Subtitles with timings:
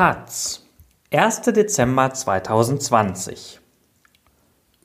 [0.00, 0.64] Taz,
[1.10, 1.42] 1.
[1.52, 3.60] Dezember 2020.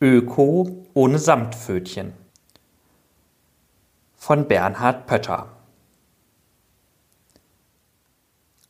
[0.02, 2.12] Öko ohne Samtpfötchen.
[4.18, 5.54] Von Bernhard Pötter.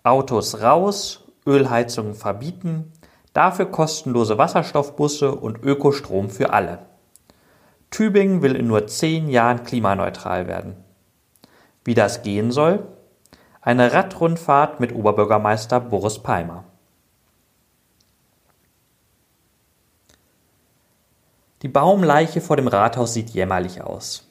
[0.04, 2.92] Autos raus, Ölheizungen verbieten,
[3.34, 6.86] dafür kostenlose Wasserstoffbusse und Ökostrom für alle.
[7.90, 10.76] Tübingen will in nur zehn Jahren klimaneutral werden.
[11.84, 12.95] Wie das gehen soll?
[13.66, 16.66] Eine Radrundfahrt mit Oberbürgermeister Boris Palmer.
[21.64, 24.30] Die Baumleiche vor dem Rathaus sieht jämmerlich aus.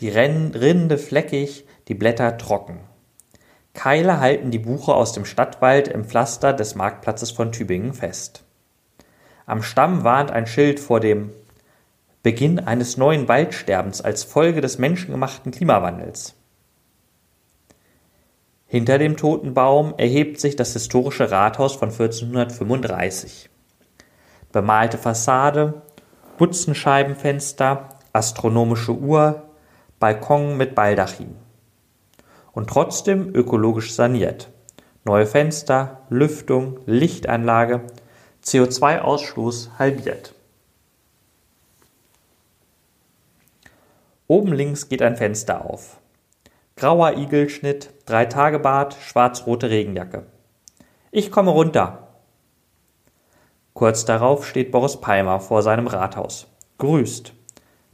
[0.00, 2.80] Die Rinde fleckig, die Blätter trocken.
[3.74, 8.44] Keile halten die Buche aus dem Stadtwald im Pflaster des Marktplatzes von Tübingen fest.
[9.44, 11.34] Am Stamm warnt ein Schild vor dem
[12.22, 16.34] Beginn eines neuen Waldsterbens als Folge des menschengemachten Klimawandels.
[18.74, 23.48] Hinter dem toten Baum erhebt sich das historische Rathaus von 1435.
[24.50, 25.82] Bemalte Fassade,
[26.38, 29.44] Butzenscheibenfenster, astronomische Uhr,
[30.00, 31.36] Balkon mit Baldachin.
[32.50, 34.50] Und trotzdem ökologisch saniert.
[35.04, 37.82] Neue Fenster, Lüftung, Lichtanlage,
[38.42, 40.34] CO2-Ausstoß halbiert.
[44.26, 46.00] Oben links geht ein Fenster auf.
[46.76, 50.26] Grauer Igelschnitt, Drei-Tage-Bart, schwarz-rote Regenjacke.
[51.12, 52.08] Ich komme runter.
[53.74, 56.48] Kurz darauf steht Boris Palmer vor seinem Rathaus.
[56.78, 57.32] Grüßt.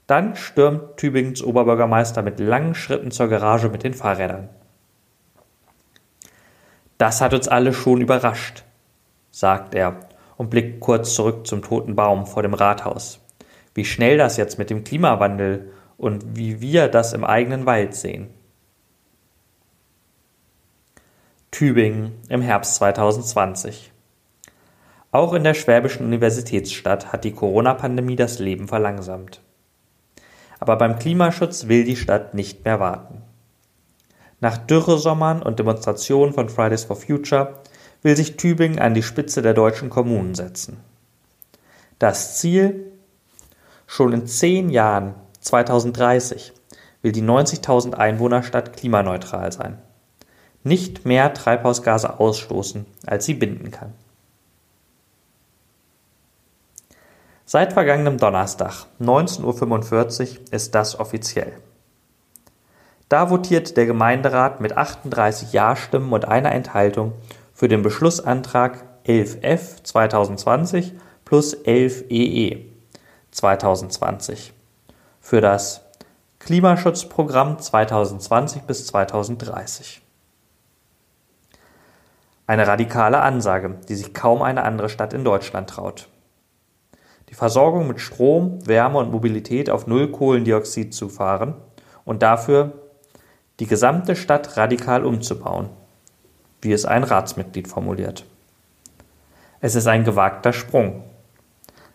[0.07, 4.49] Dann stürmt Tübingens Oberbürgermeister mit langen Schritten zur Garage mit den Fahrrädern.
[6.97, 8.65] Das hat uns alle schon überrascht,
[9.31, 10.01] sagt er
[10.39, 13.21] und blickt kurz zurück zum toten Baum vor dem Rathaus.
[13.75, 18.31] Wie schnell das jetzt mit dem Klimawandel und wie wir das im eigenen Wald sehen.
[21.51, 23.93] Tübingen im Herbst 2020.
[25.11, 29.43] Auch in der schwäbischen Universitätsstadt hat die Corona-Pandemie das Leben verlangsamt.
[30.61, 33.23] Aber beim Klimaschutz will die Stadt nicht mehr warten.
[34.39, 37.61] Nach Dürresommern und Demonstrationen von Fridays for Future
[38.03, 40.79] will sich Tübingen an die Spitze der deutschen Kommunen setzen.
[41.99, 42.93] Das Ziel?
[43.89, 46.53] Schon in zehn Jahren, 2030,
[47.03, 49.79] will die 90.000 Einwohnerstadt klimaneutral sein
[50.63, 53.93] nicht mehr Treibhausgase ausstoßen, als sie binden kann.
[57.47, 61.53] Seit vergangenem Donnerstag, 19.45 Uhr, ist das offiziell.
[63.09, 67.13] Da votiert der Gemeinderat mit 38 Ja-Stimmen und einer Enthaltung
[67.53, 70.93] für den Beschlussantrag 11F 2020
[71.25, 72.67] plus 11 EE
[73.33, 74.53] 2020
[75.21, 75.81] für das
[76.39, 80.03] Klimaschutzprogramm 2020 bis 2030.
[82.51, 86.09] Eine radikale Ansage, die sich kaum eine andere Stadt in Deutschland traut.
[87.29, 91.55] Die Versorgung mit Strom, Wärme und Mobilität auf Null Kohlendioxid zu fahren
[92.05, 92.73] und dafür
[93.61, 95.69] die gesamte Stadt radikal umzubauen,
[96.61, 98.27] wie es ein Ratsmitglied formuliert.
[99.61, 101.05] Es ist ein gewagter Sprung.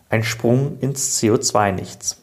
[0.08, 2.22] Ein Sprung ins CO2-Nichts.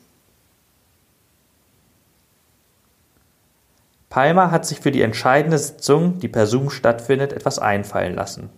[4.12, 8.50] Palmer hat sich für die entscheidende Sitzung, die per Zoom stattfindet, etwas einfallen lassen.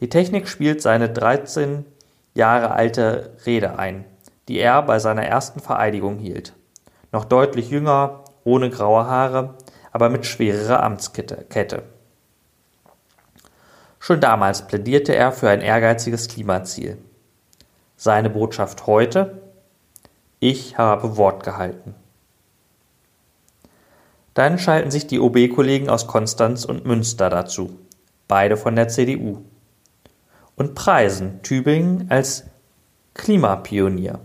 [0.00, 1.84] Die Technik spielt seine 13
[2.32, 4.06] Jahre alte Rede ein,
[4.48, 6.54] die er bei seiner ersten Vereidigung hielt.
[7.12, 9.58] Noch deutlich jünger, ohne graue Haare,
[9.92, 11.82] aber mit schwererer Amtskette.
[13.98, 16.96] Schon damals plädierte er für ein ehrgeiziges Klimaziel.
[17.98, 19.42] Seine Botschaft heute?
[20.40, 21.94] Ich habe Wort gehalten.
[24.34, 27.78] Dann schalten sich die OB-Kollegen aus Konstanz und Münster dazu,
[28.28, 29.42] beide von der CDU,
[30.56, 32.44] und preisen Tübingen als
[33.14, 34.20] Klimapionier.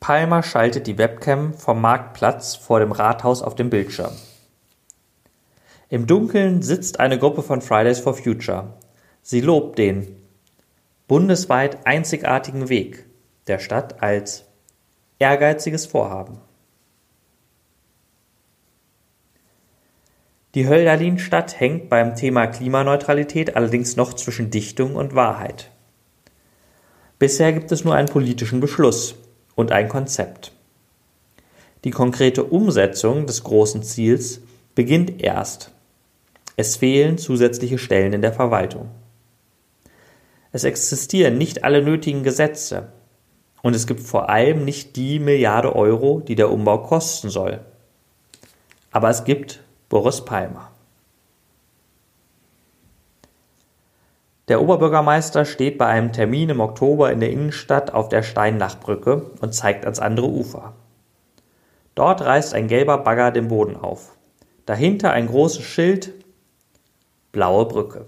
[0.00, 4.12] Palmer schaltet die Webcam vom Marktplatz vor dem Rathaus auf dem Bildschirm.
[5.90, 8.72] Im Dunkeln sitzt eine Gruppe von Fridays for Future.
[9.22, 10.16] Sie lobt den
[11.06, 13.04] bundesweit einzigartigen Weg
[13.48, 14.44] der Stadt als
[15.18, 16.38] ehrgeiziges Vorhaben.
[20.54, 25.70] Die Hölderlin-Stadt hängt beim Thema Klimaneutralität allerdings noch zwischen Dichtung und Wahrheit.
[27.20, 29.14] Bisher gibt es nur einen politischen Beschluss
[29.54, 30.52] und ein Konzept.
[31.84, 34.40] Die konkrete Umsetzung des großen Ziels
[34.74, 35.70] beginnt erst.
[36.56, 38.90] Es fehlen zusätzliche Stellen in der Verwaltung.
[40.50, 42.92] Es existieren nicht alle nötigen Gesetze
[43.62, 47.60] und es gibt vor allem nicht die Milliarde Euro, die der Umbau kosten soll.
[48.90, 50.70] Aber es gibt Boris Palmer.
[54.46, 59.52] Der Oberbürgermeister steht bei einem Termin im Oktober in der Innenstadt auf der Steinlachbrücke und
[59.52, 60.74] zeigt ans andere Ufer.
[61.96, 64.16] Dort reißt ein gelber Bagger den Boden auf.
[64.64, 66.14] Dahinter ein großes Schild
[67.32, 68.06] Blaue Brücke.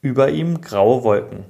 [0.00, 1.44] Über ihm graue Wolken.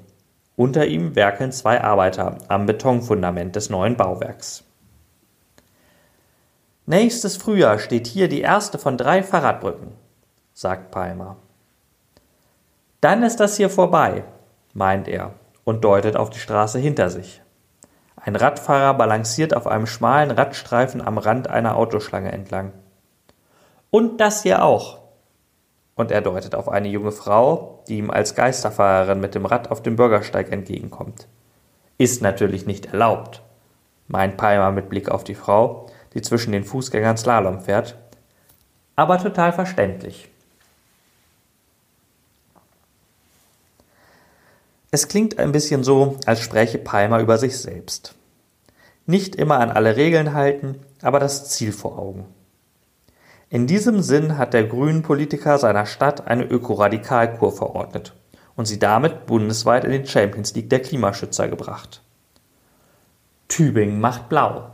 [0.56, 4.62] Unter ihm werkeln zwei Arbeiter am Betonfundament des neuen Bauwerks.
[6.86, 9.94] Nächstes Frühjahr steht hier die erste von drei Fahrradbrücken,
[10.52, 11.36] sagt Palmer.
[13.00, 14.24] Dann ist das hier vorbei,
[14.74, 17.40] meint er und deutet auf die Straße hinter sich.
[18.16, 22.72] Ein Radfahrer balanciert auf einem schmalen Radstreifen am Rand einer Autoschlange entlang.
[23.90, 24.98] Und das hier auch.
[25.94, 29.82] Und er deutet auf eine junge Frau, die ihm als Geisterfahrerin mit dem Rad auf
[29.82, 31.28] dem Bürgersteig entgegenkommt.
[31.98, 33.42] Ist natürlich nicht erlaubt,
[34.08, 37.96] meint Palmer mit Blick auf die Frau, die zwischen den Fußgängern Slalom fährt,
[38.96, 40.28] aber total verständlich.
[44.90, 48.14] Es klingt ein bisschen so, als spräche Palmer über sich selbst.
[49.06, 52.26] Nicht immer an alle Regeln halten, aber das Ziel vor Augen.
[53.48, 58.14] In diesem Sinn hat der Grünen-Politiker seiner Stadt eine Ökoradikalkur verordnet
[58.54, 62.02] und sie damit bundesweit in den Champions League der Klimaschützer gebracht.
[63.48, 64.71] Tübingen macht blau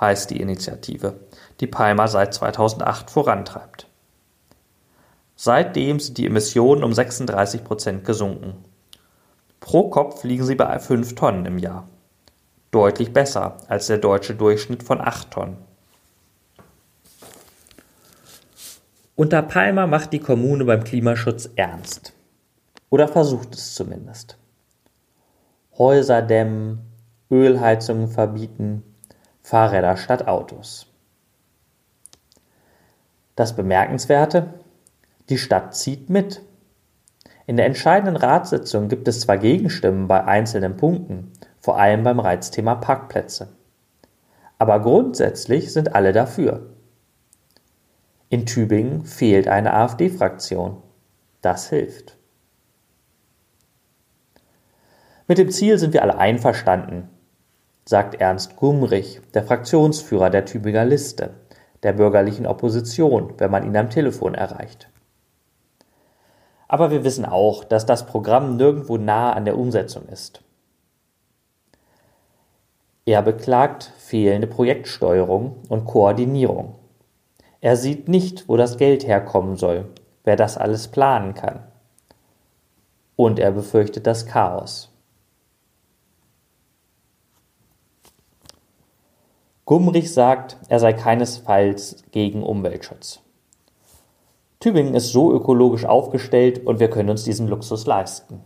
[0.00, 1.20] heißt die Initiative,
[1.60, 3.86] die Palmer seit 2008 vorantreibt.
[5.36, 8.64] Seitdem sind die Emissionen um 36 Prozent gesunken.
[9.60, 11.88] Pro Kopf liegen sie bei 5 Tonnen im Jahr.
[12.70, 15.58] Deutlich besser als der deutsche Durchschnitt von 8 Tonnen.
[19.14, 22.12] Unter Palmer macht die Kommune beim Klimaschutz ernst.
[22.90, 24.38] Oder versucht es zumindest.
[25.76, 26.80] Häuser dämmen,
[27.30, 28.82] Ölheizungen verbieten,
[29.48, 30.92] Fahrräder statt Autos.
[33.34, 34.52] Das Bemerkenswerte?
[35.30, 36.42] Die Stadt zieht mit.
[37.46, 42.74] In der entscheidenden Ratssitzung gibt es zwar Gegenstimmen bei einzelnen Punkten, vor allem beim Reizthema
[42.74, 43.48] Parkplätze.
[44.58, 46.74] Aber grundsätzlich sind alle dafür.
[48.28, 50.82] In Tübingen fehlt eine AfD-Fraktion.
[51.40, 52.18] Das hilft.
[55.26, 57.08] Mit dem Ziel sind wir alle einverstanden,
[57.88, 61.30] sagt Ernst Gumrich, der Fraktionsführer der Tübinger Liste,
[61.82, 64.90] der bürgerlichen Opposition, wenn man ihn am Telefon erreicht.
[66.68, 70.42] Aber wir wissen auch, dass das Programm nirgendwo nahe an der Umsetzung ist.
[73.06, 76.74] Er beklagt fehlende Projektsteuerung und Koordinierung.
[77.62, 79.86] Er sieht nicht, wo das Geld herkommen soll,
[80.24, 81.60] wer das alles planen kann.
[83.16, 84.92] Und er befürchtet das Chaos.
[89.68, 93.20] Gumrich sagt, er sei keinesfalls gegen Umweltschutz.
[94.60, 98.40] Tübingen ist so ökologisch aufgestellt und wir können uns diesen Luxus leisten.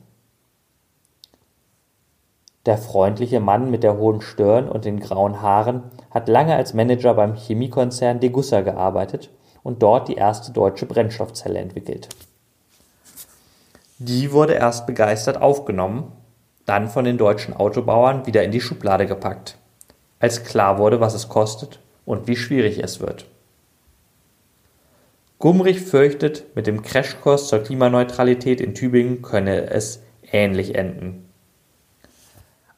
[2.66, 7.14] Der freundliche Mann mit der hohen Stirn und den grauen Haaren hat lange als Manager
[7.14, 9.30] beim Chemiekonzern Degussa gearbeitet
[9.62, 12.08] und dort die erste deutsche Brennstoffzelle entwickelt.
[13.98, 16.10] Die wurde erst begeistert aufgenommen,
[16.66, 19.56] dann von den deutschen Autobauern wieder in die Schublade gepackt,
[20.22, 23.26] als klar wurde, was es kostet und wie schwierig es wird.
[25.40, 30.00] Gumrich fürchtet, mit dem Crashkurs zur Klimaneutralität in Tübingen könne es
[30.30, 31.28] ähnlich enden.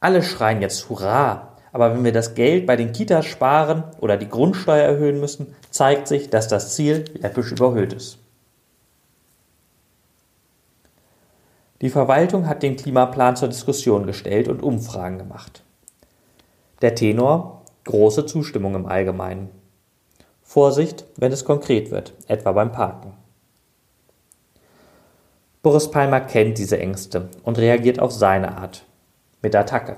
[0.00, 4.28] Alle schreien jetzt Hurra, aber wenn wir das Geld bei den Kitas sparen oder die
[4.28, 8.18] Grundsteuer erhöhen müssen, zeigt sich, dass das Ziel läppisch überhöht ist.
[11.82, 15.63] Die Verwaltung hat den Klimaplan zur Diskussion gestellt und Umfragen gemacht.
[16.84, 19.48] Der Tenor große Zustimmung im Allgemeinen.
[20.42, 23.14] Vorsicht, wenn es konkret wird, etwa beim Parken.
[25.62, 28.84] Boris Palmer kennt diese Ängste und reagiert auf seine Art,
[29.40, 29.96] mit Attacke.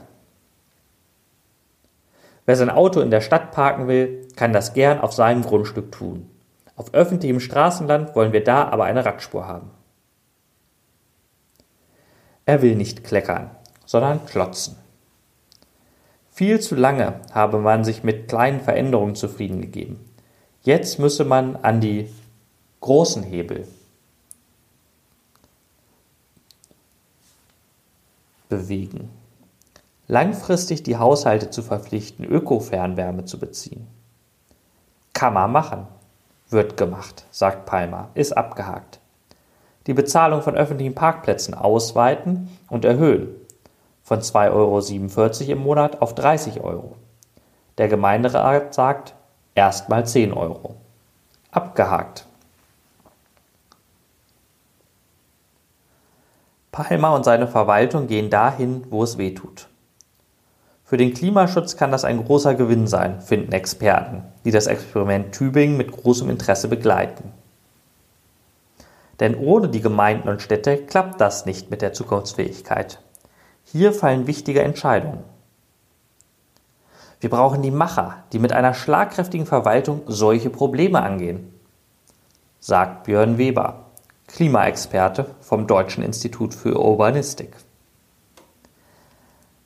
[2.45, 6.31] Wer sein Auto in der Stadt parken will, kann das gern auf seinem Grundstück tun.
[6.77, 9.73] Auf öffentlichem Straßenland wollen wir da aber eine Radspur haben.
[12.45, 13.51] Er will nicht kleckern,
[13.87, 14.86] sondern klotzen.
[16.37, 20.05] Viel zu lange habe man sich mit kleinen Veränderungen zufrieden gegeben.
[20.61, 22.11] Jetzt müsse man an die
[22.83, 23.67] großen Hebel
[28.51, 29.09] bewegen.
[30.09, 33.87] Langfristig die Haushalte zu verpflichten, Öko-Fernwärme zu beziehen.
[35.15, 35.87] Kann man machen.
[36.51, 39.01] Wird gemacht, sagt Palmer, ist abgehakt.
[39.87, 43.29] Die Bezahlung von öffentlichen Parkplätzen ausweiten und erhöhen.
[44.07, 46.95] Von 2,47 Euro im Monat auf 30 Euro.
[47.77, 49.17] Der Gemeinderat sagt,
[49.57, 50.77] Erstmal 10 Euro.
[51.51, 52.25] Abgehakt.
[56.71, 59.67] Palmer und seine Verwaltung gehen dahin, wo es weh tut.
[60.85, 65.77] Für den Klimaschutz kann das ein großer Gewinn sein, finden Experten, die das Experiment Tübingen
[65.77, 67.33] mit großem Interesse begleiten.
[69.19, 73.01] Denn ohne die Gemeinden und Städte klappt das nicht mit der Zukunftsfähigkeit.
[73.69, 75.25] Hier fallen wichtige Entscheidungen.
[77.19, 81.53] Wir brauchen die Macher, die mit einer schlagkräftigen Verwaltung solche Probleme angehen,
[82.61, 83.87] sagt Björn Weber,
[84.29, 87.57] Klimaexperte vom Deutschen Institut für Urbanistik.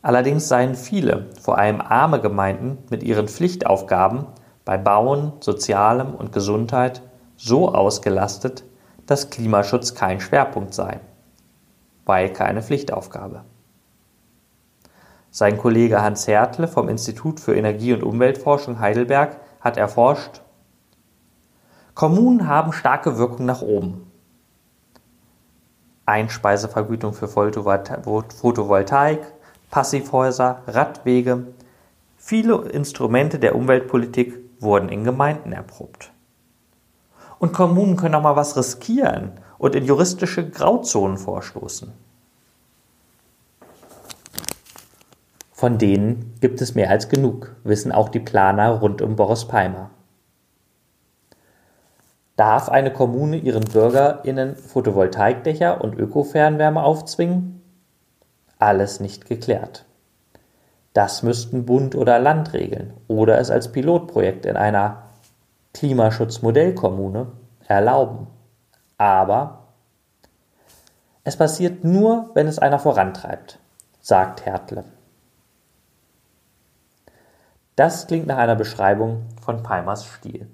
[0.01, 4.25] Allerdings seien viele, vor allem arme Gemeinden mit ihren Pflichtaufgaben
[4.65, 7.03] bei Bauen, Sozialem und Gesundheit
[7.37, 8.65] so ausgelastet,
[9.05, 11.01] dass Klimaschutz kein Schwerpunkt sei,
[12.07, 13.45] weil keine Pflichtaufgabe.
[15.33, 20.43] Sein Kollege Hans Hertle vom Institut für Energie- und Umweltforschung Heidelberg hat erforscht,
[21.95, 24.11] Kommunen haben starke Wirkung nach oben.
[26.07, 29.21] Einspeisevergütung für Photovoltaik,
[29.71, 31.47] Passivhäuser, Radwege,
[32.17, 36.11] viele Instrumente der Umweltpolitik wurden in Gemeinden erprobt.
[37.39, 41.93] Und Kommunen können auch mal was riskieren und in juristische Grauzonen vorstoßen.
[45.61, 49.91] Von denen gibt es mehr als genug, wissen auch die Planer rund um Boris Palmer.
[52.35, 57.61] Darf eine Kommune ihren BürgerInnen Photovoltaikdächer und Ökofernwärme aufzwingen?
[58.59, 59.85] alles nicht geklärt.
[60.95, 65.03] Das müssten Bund oder Land regeln oder es als Pilotprojekt in einer
[65.75, 67.33] Klimaschutzmodellkommune
[67.69, 68.29] erlauben.
[68.97, 69.67] Aber
[71.23, 73.59] es passiert nur, wenn es einer vorantreibt,
[74.01, 74.85] sagt Hertle.
[77.81, 80.47] Das klingt nach einer Beschreibung von Palmers Stil.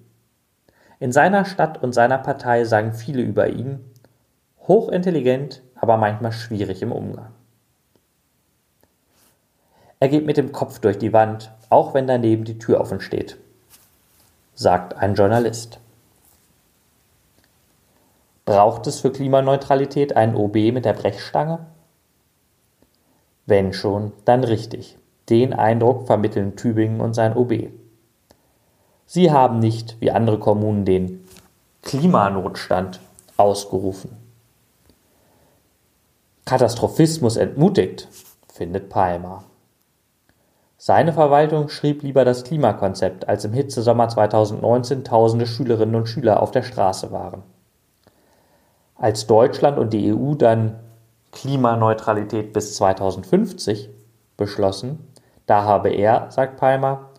[1.00, 3.80] In seiner Stadt und seiner Partei sagen viele über ihn,
[4.68, 7.32] hochintelligent, aber manchmal schwierig im Umgang.
[9.98, 13.38] Er geht mit dem Kopf durch die Wand, auch wenn daneben die Tür offen steht,
[14.54, 15.80] sagt ein Journalist.
[18.44, 21.66] Braucht es für Klimaneutralität einen OB mit der Brechstange?
[23.46, 24.96] Wenn schon, dann richtig.
[25.28, 27.70] Den Eindruck vermitteln Tübingen und sein OB.
[29.06, 31.24] Sie haben nicht, wie andere Kommunen, den
[31.82, 33.00] Klimanotstand
[33.36, 34.10] ausgerufen.
[36.44, 38.08] Katastrophismus entmutigt,
[38.52, 39.44] findet Palmer.
[40.78, 46.52] Seine Verwaltung schrieb lieber das Klimakonzept, als im Hitzesommer 2019 tausende Schülerinnen und Schüler auf
[46.52, 47.42] der Straße waren.
[48.94, 50.78] Als Deutschland und die EU dann
[51.32, 53.90] Klimaneutralität bis 2050
[54.36, 55.12] beschlossen,
[55.46, 57.10] da habe er, sagt Palmer,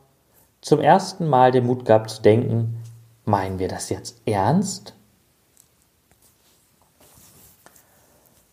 [0.61, 2.83] zum ersten Mal den Mut gehabt zu denken,
[3.25, 4.93] meinen wir das jetzt ernst?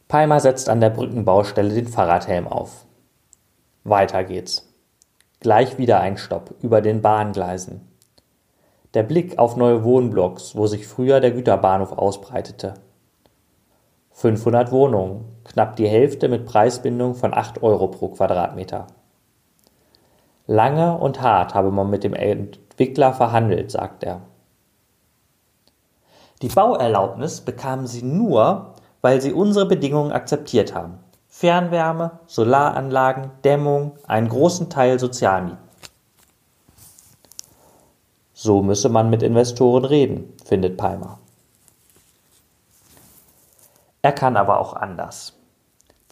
[0.09, 2.85] Palmer setzt an der Brückenbaustelle den Fahrradhelm auf.
[3.83, 4.73] Weiter geht's.
[5.41, 7.81] Gleich wieder ein Stopp über den Bahngleisen.
[8.95, 12.75] Der Blick auf neue Wohnblocks, wo sich früher der Güterbahnhof ausbreitete.
[14.13, 18.87] 500 Wohnungen, knapp die Hälfte mit Preisbindung von 8 Euro pro Quadratmeter.
[20.47, 24.23] Lange und hart habe man mit dem Entwickler verhandelt, sagt er.
[26.43, 30.99] Die Bauerlaubnis bekamen sie nur, weil sie unsere Bedingungen akzeptiert haben.
[31.29, 35.59] Fernwärme, Solaranlagen, Dämmung, einen großen Teil Sozialmieten.
[38.35, 41.19] So müsse man mit Investoren reden, findet Palmer.
[44.03, 45.33] Er kann aber auch anders.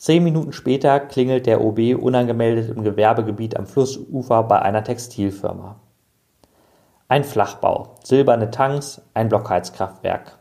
[0.03, 5.77] Zehn Minuten später klingelt der OB unangemeldet im Gewerbegebiet am Flussufer bei einer Textilfirma.
[7.07, 10.39] Ein Flachbau, silberne Tanks, ein Blockheizkraftwerk.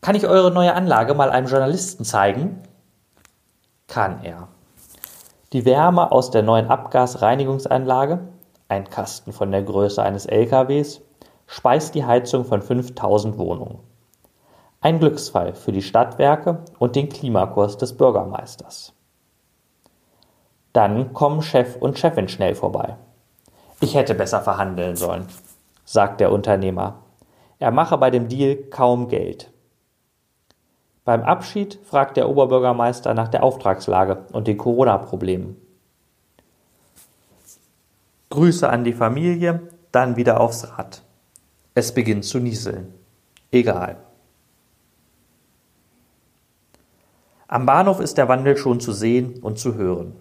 [0.00, 2.62] Kann ich eure neue Anlage mal einem Journalisten zeigen?
[3.88, 4.46] Kann er.
[5.52, 8.20] Die Wärme aus der neuen Abgasreinigungsanlage,
[8.68, 11.00] ein Kasten von der Größe eines LKWs,
[11.48, 13.91] speist die Heizung von 5000 Wohnungen.
[14.84, 18.92] Ein Glücksfall für die Stadtwerke und den Klimakurs des Bürgermeisters.
[20.72, 22.96] Dann kommen Chef und Chefin schnell vorbei.
[23.80, 25.28] Ich hätte besser verhandeln sollen,
[25.84, 26.98] sagt der Unternehmer.
[27.60, 29.52] Er mache bei dem Deal kaum Geld.
[31.04, 35.56] Beim Abschied fragt der Oberbürgermeister nach der Auftragslage und den Corona-Problemen.
[38.30, 41.02] Grüße an die Familie, dann wieder aufs Rad.
[41.74, 42.94] Es beginnt zu nieseln.
[43.52, 43.98] Egal.
[47.52, 50.16] Am Bahnhof ist der Wandel schon zu sehen und zu hören.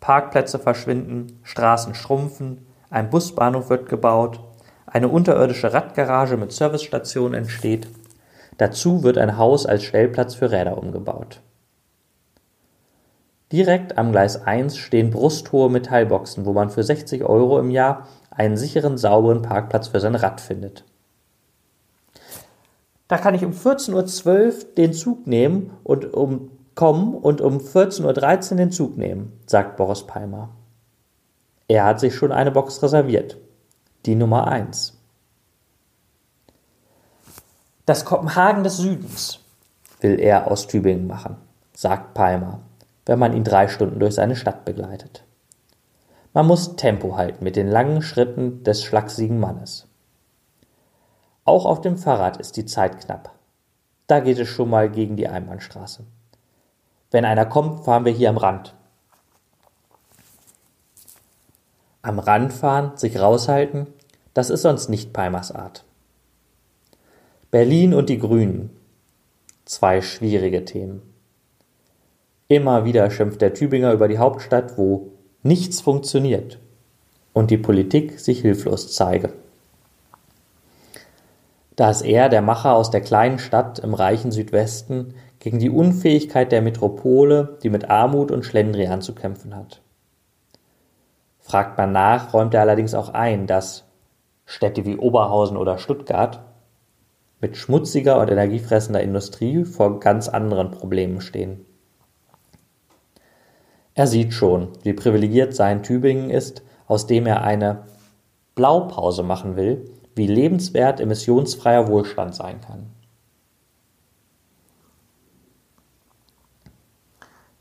[0.00, 4.40] Parkplätze verschwinden, Straßen schrumpfen, ein Busbahnhof wird gebaut,
[4.84, 7.86] eine unterirdische Radgarage mit Servicestation entsteht
[8.56, 11.42] Dazu wird ein Haus als Stellplatz für Räder umgebaut.
[13.52, 18.56] Direkt am Gleis 1 stehen brusthohe Metallboxen, wo man für 60 Euro im Jahr einen
[18.56, 20.84] sicheren, sauberen Parkplatz für sein Rad findet.
[23.08, 28.50] Da kann ich um 14.12 Uhr den Zug nehmen und um kommen und um 14.13
[28.52, 30.50] Uhr den Zug nehmen, sagt Boris Palmer.
[31.66, 33.38] Er hat sich schon eine Box reserviert.
[34.06, 34.96] Die Nummer 1.
[37.84, 39.40] Das Kopenhagen des Südens
[40.00, 41.36] will er aus Tübingen machen,
[41.72, 42.60] sagt Palmer
[43.08, 45.24] wenn man ihn drei Stunden durch seine Stadt begleitet.
[46.34, 49.87] Man muss Tempo halten mit den langen Schritten des schlachsigen Mannes.
[51.48, 53.32] Auch auf dem Fahrrad ist die Zeit knapp.
[54.06, 56.04] Da geht es schon mal gegen die Einbahnstraße.
[57.10, 58.74] Wenn einer kommt, fahren wir hier am Rand.
[62.02, 63.86] Am Rand fahren, sich raushalten,
[64.34, 65.84] das ist sonst nicht Palmers Art.
[67.50, 68.68] Berlin und die Grünen.
[69.64, 71.00] Zwei schwierige Themen.
[72.48, 75.12] Immer wieder schimpft der Tübinger über die Hauptstadt, wo
[75.42, 76.58] nichts funktioniert
[77.32, 79.32] und die Politik sich hilflos zeige.
[81.78, 86.50] Da ist er, der Macher aus der kleinen Stadt im reichen Südwesten, gegen die Unfähigkeit
[86.50, 89.80] der Metropole, die mit Armut und Schlendrian zu kämpfen hat.
[91.38, 93.84] Fragt man nach, räumt er allerdings auch ein, dass
[94.44, 96.40] Städte wie Oberhausen oder Stuttgart
[97.40, 101.64] mit schmutziger und energiefressender Industrie vor ganz anderen Problemen stehen.
[103.94, 107.84] Er sieht schon, wie privilegiert sein Tübingen ist, aus dem er eine
[108.56, 109.88] Blaupause machen will,
[110.18, 112.90] wie lebenswert emissionsfreier Wohlstand sein kann.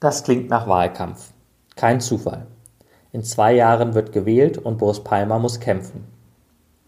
[0.01, 1.31] Das klingt nach Wahlkampf.
[1.75, 2.47] Kein Zufall.
[3.13, 6.05] In zwei Jahren wird gewählt und Boris Palmer muss kämpfen.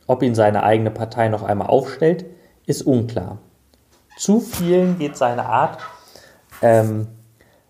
[0.05, 2.25] Ob ihn seine eigene Partei noch einmal aufstellt,
[2.65, 3.37] ist unklar.
[4.17, 5.79] Zu vielen geht seine Art
[6.61, 7.07] ähm,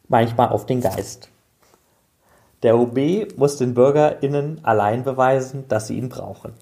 [0.08, 1.30] manchmal auf den Geist.
[2.64, 6.54] Der OB muss den BürgerInnen allein beweisen, dass sie ihn brauchen.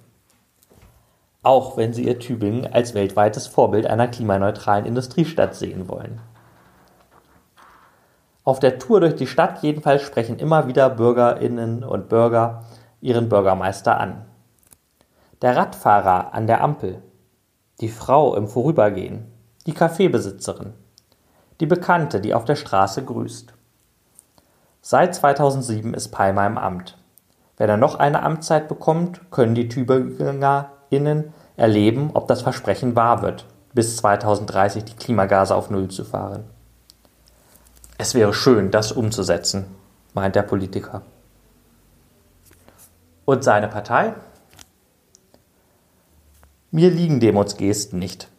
[1.47, 6.19] Auch wenn sie ihr Tübingen als weltweites Vorbild einer klimaneutralen Industriestadt sehen wollen.
[8.43, 12.65] Auf der Tour durch die Stadt jedenfalls sprechen immer wieder BürgerInnen und Bürger
[12.99, 14.25] ihren Bürgermeister an.
[15.41, 17.01] Der Radfahrer an der Ampel,
[17.79, 19.31] die Frau im Vorübergehen,
[19.67, 20.73] die Kaffeebesitzerin,
[21.61, 23.53] die Bekannte, die auf der Straße grüßt.
[24.81, 26.97] Seit 2007 ist Palmer im Amt.
[27.55, 29.69] Wenn er noch eine Amtszeit bekommt, können die
[30.89, 36.45] TübingerInnen erleben, ob das Versprechen wahr wird, bis 2030 die Klimagase auf Null zu fahren.
[37.97, 39.65] Es wäre schön, das umzusetzen,
[40.13, 41.01] meint der Politiker.
[43.25, 44.13] Und seine Partei?
[46.71, 48.29] Mir liegen Demutsgesten nicht,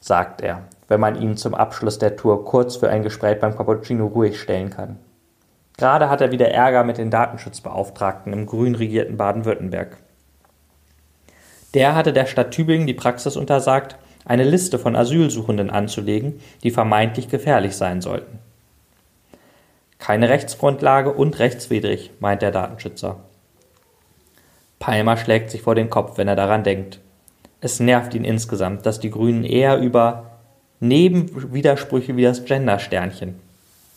[0.00, 4.06] sagt er, wenn man ihn zum Abschluss der Tour kurz für ein Gespräch beim Cappuccino
[4.06, 4.98] ruhig stellen kann.
[5.78, 9.96] Gerade hat er wieder Ärger mit den Datenschutzbeauftragten im grün regierten Baden-Württemberg.
[11.74, 17.28] Der hatte der Stadt Tübingen die Praxis untersagt, eine Liste von Asylsuchenden anzulegen, die vermeintlich
[17.28, 18.38] gefährlich sein sollten.
[19.98, 23.20] Keine Rechtsgrundlage und rechtswidrig, meint der Datenschützer.
[24.78, 27.00] Palmer schlägt sich vor den Kopf, wenn er daran denkt.
[27.60, 30.38] Es nervt ihn insgesamt, dass die Grünen eher über
[30.80, 33.40] Nebenwidersprüche wie das Gender-Sternchen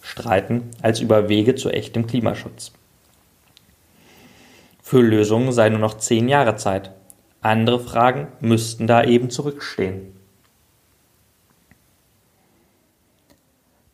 [0.02, 2.72] streiten als über Wege zu echtem Klimaschutz.
[4.82, 6.92] Für Lösungen sei nur noch zehn Jahre Zeit.
[7.42, 10.14] Andere Fragen müssten da eben zurückstehen.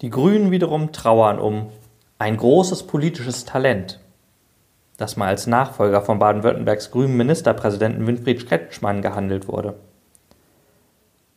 [0.02, 1.70] Die Grünen wiederum trauern um
[2.18, 4.00] ein großes politisches Talent,
[4.98, 9.76] das mal als Nachfolger von Baden-Württembergs grünen Ministerpräsidenten Winfried Kretschmann gehandelt wurde.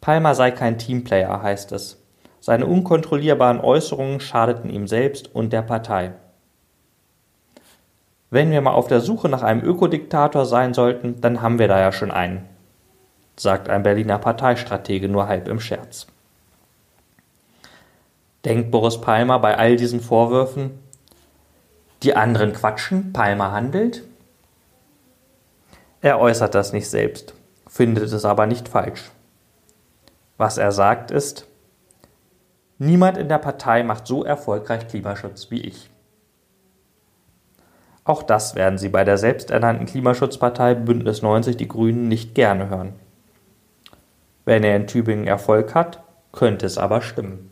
[0.00, 2.02] Palmer sei kein Teamplayer, heißt es.
[2.40, 6.12] Seine unkontrollierbaren Äußerungen schadeten ihm selbst und der Partei.
[8.30, 11.80] Wenn wir mal auf der Suche nach einem Ökodiktator sein sollten, dann haben wir da
[11.80, 12.46] ja schon einen,
[13.36, 16.06] sagt ein Berliner Parteistratege nur halb im Scherz.
[18.44, 20.78] Denkt Boris Palmer bei all diesen Vorwürfen,
[22.02, 24.04] die anderen quatschen, Palmer handelt?
[26.00, 27.34] Er äußert das nicht selbst,
[27.66, 29.10] findet es aber nicht falsch.
[30.36, 31.48] Was er sagt ist,
[32.80, 35.90] Niemand in der Partei macht so erfolgreich Klimaschutz wie ich.
[38.08, 42.94] Auch das werden Sie bei der selbsternannten Klimaschutzpartei Bündnis 90 Die Grünen nicht gerne hören.
[44.46, 47.47] Wenn er in Tübingen Erfolg hat, könnte es aber stimmen.